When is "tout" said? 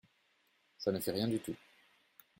1.39-1.55